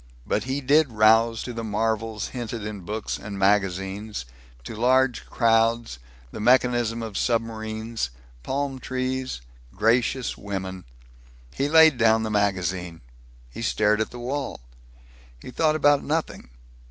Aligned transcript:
But 0.25 0.45
he 0.45 0.61
did 0.61 0.91
rouse 0.91 1.43
to 1.43 1.53
the 1.53 1.63
marvels 1.63 2.29
hinted 2.29 2.65
in 2.65 2.79
books 2.79 3.19
and 3.19 3.37
magazines; 3.37 4.25
to 4.63 4.75
large 4.75 5.27
crowds, 5.29 5.99
the 6.31 6.39
mechanism 6.39 7.03
of 7.03 7.15
submarines, 7.15 8.09
palm 8.41 8.79
trees, 8.79 9.41
gracious 9.75 10.35
women. 10.35 10.85
He 11.53 11.69
laid 11.69 11.99
down 11.99 12.23
the 12.23 12.31
magazine. 12.31 13.01
He 13.51 13.61
stared 13.61 14.01
at 14.01 14.09
the 14.09 14.17
wall. 14.17 14.61
He 15.39 15.51
thought 15.51 15.75
about 15.75 16.03
nothing. 16.03 16.49